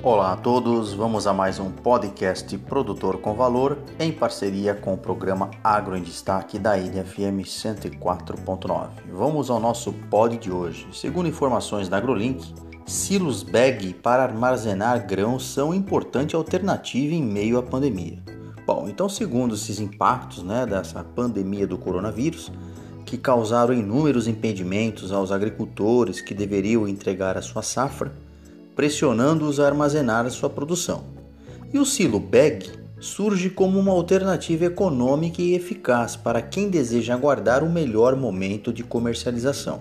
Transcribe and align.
Olá 0.00 0.34
a 0.34 0.36
todos, 0.36 0.94
vamos 0.94 1.26
a 1.26 1.32
mais 1.32 1.58
um 1.58 1.72
podcast 1.72 2.56
Produtor 2.56 3.18
com 3.18 3.34
Valor 3.34 3.76
em 3.98 4.12
parceria 4.12 4.72
com 4.72 4.94
o 4.94 4.96
programa 4.96 5.50
Agro 5.62 5.96
em 5.96 6.02
Destaque 6.02 6.56
da 6.56 6.78
Ilha 6.78 7.04
FM 7.04 7.42
104.9. 7.42 8.90
Vamos 9.10 9.50
ao 9.50 9.58
nosso 9.58 9.92
pod 10.08 10.38
de 10.38 10.52
hoje. 10.52 10.86
Segundo 10.92 11.28
informações 11.28 11.88
da 11.88 11.96
AgroLink, 11.96 12.54
silos 12.86 13.42
bag 13.42 13.92
para 13.94 14.22
armazenar 14.22 15.04
grãos 15.04 15.44
são 15.44 15.74
importante 15.74 16.36
alternativa 16.36 17.12
em 17.12 17.24
meio 17.24 17.58
à 17.58 17.62
pandemia. 17.62 18.22
Bom, 18.64 18.86
então 18.88 19.08
segundo 19.08 19.56
esses 19.56 19.80
impactos 19.80 20.44
né, 20.44 20.64
dessa 20.64 21.02
pandemia 21.02 21.66
do 21.66 21.76
coronavírus, 21.76 22.52
que 23.04 23.18
causaram 23.18 23.74
inúmeros 23.74 24.28
impedimentos 24.28 25.10
aos 25.10 25.32
agricultores 25.32 26.20
que 26.20 26.34
deveriam 26.34 26.86
entregar 26.86 27.36
a 27.36 27.42
sua 27.42 27.62
safra, 27.62 28.12
pressionando-os 28.78 29.58
a 29.58 29.66
armazenar 29.66 30.30
sua 30.30 30.48
produção. 30.48 31.02
E 31.74 31.80
o 31.80 31.84
silo 31.84 32.20
bag 32.20 32.64
surge 33.00 33.50
como 33.50 33.76
uma 33.76 33.90
alternativa 33.90 34.66
econômica 34.66 35.42
e 35.42 35.52
eficaz 35.52 36.14
para 36.14 36.40
quem 36.40 36.70
deseja 36.70 37.12
aguardar 37.12 37.64
o 37.64 37.68
melhor 37.68 38.14
momento 38.14 38.72
de 38.72 38.84
comercialização. 38.84 39.80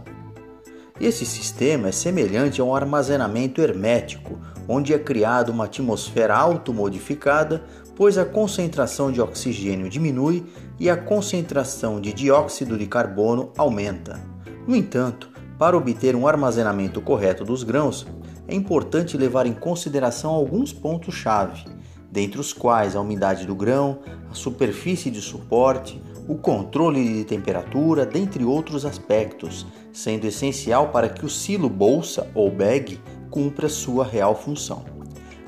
Esse 1.00 1.28
sistema 1.28 1.90
é 1.90 1.92
semelhante 1.92 2.60
a 2.60 2.64
um 2.64 2.74
armazenamento 2.74 3.62
hermético, 3.62 4.40
onde 4.68 4.96
é 4.96 4.98
criada 4.98 5.52
uma 5.52 5.66
atmosfera 5.66 6.36
automodificada, 6.36 7.62
pois 7.96 8.18
a 8.18 8.26
concentração 8.26 9.12
de 9.12 9.22
oxigênio 9.22 9.92
diminui 9.92 10.44
e 10.80 10.90
a 10.90 10.98
concentração 10.98 12.02
de 12.02 12.12
dióxido 12.12 12.76
de 12.76 12.88
carbono 12.88 13.52
aumenta. 13.56 14.20
No 14.68 14.76
entanto, 14.76 15.30
para 15.58 15.76
obter 15.76 16.16
um 16.16 16.28
armazenamento 16.28 17.02
correto 17.02 17.44
dos 17.44 17.64
grãos, 17.64 18.06
é 18.48 18.56
importante 18.56 19.18
levar 19.18 19.46
em 19.46 19.54
consideração 19.54 20.32
alguns 20.32 20.72
pontos-chave, 20.72 21.66
dentre 22.12 22.40
os 22.40 22.54
quais 22.54 22.96
a 22.96 23.02
umidade 23.02 23.46
do 23.46 23.54
grão, 23.54 24.00
a 24.32 24.34
superfície 24.34 25.12
de 25.12 25.22
suporte, 25.22 26.02
o 26.28 26.36
controle 26.36 27.04
de 27.04 27.24
temperatura, 27.24 28.06
dentre 28.06 28.44
outros 28.44 28.86
aspectos, 28.86 29.66
sendo 29.94 30.26
essencial 30.26 30.90
para 30.90 31.10
que 31.10 31.26
o 31.26 31.30
silo 31.30 31.70
bolsa 31.70 32.30
ou 32.34 32.52
bag 32.52 33.00
cumpra 33.30 33.70
sua 33.70 34.06
real 34.06 34.36
função. 34.36 34.86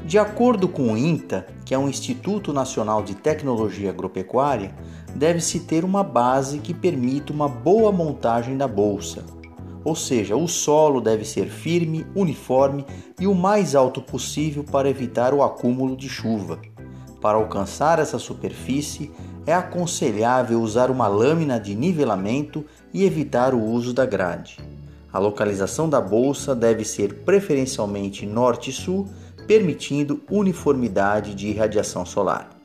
De 0.05 0.17
acordo 0.17 0.67
com 0.67 0.93
o 0.93 0.97
INTA, 0.97 1.45
que 1.65 1.73
é 1.73 1.77
um 1.77 1.89
Instituto 1.89 2.53
Nacional 2.53 3.03
de 3.03 3.15
Tecnologia 3.15 3.89
Agropecuária, 3.89 4.73
deve-se 5.13 5.61
ter 5.61 5.83
uma 5.83 6.03
base 6.03 6.59
que 6.59 6.73
permita 6.73 7.33
uma 7.33 7.49
boa 7.49 7.91
montagem 7.91 8.57
da 8.57 8.67
bolsa. 8.67 9.25
Ou 9.83 9.95
seja, 9.95 10.35
o 10.35 10.47
solo 10.47 10.99
deve 10.99 11.23
ser 11.23 11.47
firme, 11.47 12.05
uniforme 12.15 12.85
e 13.19 13.27
o 13.27 13.33
mais 13.33 13.75
alto 13.75 14.01
possível 14.01 14.63
para 14.63 14.89
evitar 14.89 15.33
o 15.33 15.41
acúmulo 15.41 15.95
de 15.95 16.09
chuva. 16.09 16.59
Para 17.21 17.37
alcançar 17.37 17.99
essa 17.99 18.19
superfície, 18.19 19.11
é 19.45 19.53
aconselhável 19.53 20.61
usar 20.61 20.91
uma 20.91 21.07
lâmina 21.07 21.59
de 21.59 21.75
nivelamento 21.75 22.65
e 22.93 23.03
evitar 23.03 23.53
o 23.53 23.63
uso 23.63 23.93
da 23.93 24.05
grade. 24.05 24.59
A 25.11 25.17
localização 25.17 25.89
da 25.89 25.99
bolsa 25.99 26.55
deve 26.55 26.85
ser 26.85 27.23
preferencialmente 27.23 28.25
norte-sul, 28.25 29.07
permitindo 29.47 30.21
uniformidade 30.29 31.33
de 31.33 31.47
irradiação 31.47 32.05
solar. 32.05 32.58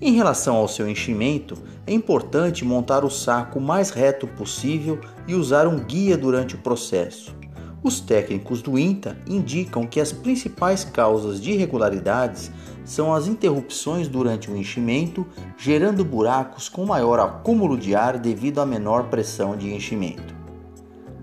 Em 0.00 0.12
relação 0.12 0.54
ao 0.54 0.68
seu 0.68 0.88
enchimento, 0.88 1.58
é 1.84 1.92
importante 1.92 2.64
montar 2.64 3.04
o 3.04 3.10
saco 3.10 3.58
o 3.58 3.62
mais 3.62 3.90
reto 3.90 4.28
possível 4.28 5.00
e 5.26 5.34
usar 5.34 5.66
um 5.66 5.80
guia 5.80 6.16
durante 6.16 6.54
o 6.54 6.58
processo. 6.58 7.36
Os 7.82 7.98
técnicos 7.98 8.62
do 8.62 8.78
INTA 8.78 9.16
indicam 9.26 9.86
que 9.86 10.00
as 10.00 10.12
principais 10.12 10.84
causas 10.84 11.40
de 11.40 11.50
irregularidades 11.50 12.50
são 12.84 13.12
as 13.12 13.26
interrupções 13.26 14.06
durante 14.06 14.48
o 14.48 14.56
enchimento, 14.56 15.26
gerando 15.56 16.04
buracos 16.04 16.68
com 16.68 16.86
maior 16.86 17.18
acúmulo 17.18 17.76
de 17.76 17.96
ar 17.96 18.18
devido 18.18 18.60
à 18.60 18.66
menor 18.66 19.08
pressão 19.08 19.56
de 19.56 19.74
enchimento. 19.74 20.32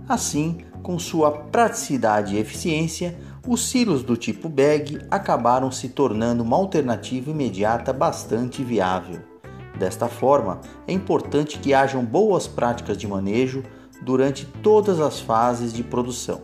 Assim, 0.08 0.58
com 0.84 1.00
sua 1.00 1.32
praticidade 1.32 2.36
e 2.36 2.40
eficiência, 2.40 3.18
os 3.48 3.70
silos 3.70 4.04
do 4.04 4.18
tipo 4.18 4.50
bag 4.50 5.00
acabaram 5.12 5.72
se 5.72 5.90
tornando 5.90 6.44
uma 6.44 6.56
alternativa 6.56 7.30
imediata 7.30 7.94
bastante 7.94 8.64
viável. 8.64 9.20
Desta 9.78 10.08
forma, 10.08 10.62
é 10.88 10.94
importante 10.94 11.60
que 11.60 11.74
hajam 11.74 12.04
boas 12.04 12.48
práticas 12.48 12.98
de 12.98 13.08
manejo 13.08 13.64
durante 14.02 14.46
todas 14.46 15.00
as 15.00 15.20
fases 15.20 15.74
de 15.74 15.84
produção, 15.84 16.42